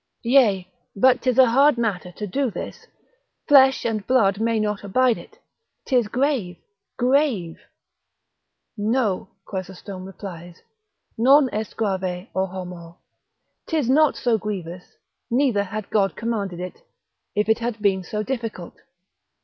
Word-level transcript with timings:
Yea, 0.23 0.67
but 0.95 1.21
'tis 1.21 1.37
a 1.37 1.45
hard 1.51 1.77
matter 1.77 2.11
to 2.11 2.25
do 2.25 2.49
this, 2.49 2.87
flesh 3.47 3.85
and 3.85 4.07
blood 4.07 4.39
may 4.41 4.59
not 4.59 4.83
abide 4.83 5.15
it; 5.15 5.37
'tis 5.85 6.07
grave, 6.07 6.57
grave! 6.97 7.59
no 8.75 9.29
(Chrysostom 9.45 10.05
replies) 10.05 10.63
non 11.19 11.51
est 11.53 11.77
grave, 11.77 12.29
o 12.33 12.47
homo! 12.47 12.97
'tis 13.67 13.91
not 13.91 14.17
so 14.17 14.39
grievous, 14.39 14.95
neither 15.29 15.65
had 15.65 15.87
God 15.91 16.15
commanded 16.15 16.59
it, 16.59 16.81
if 17.35 17.47
it 17.47 17.59
had 17.59 17.79
been 17.79 18.03
so 18.03 18.23
difficult. 18.23 18.73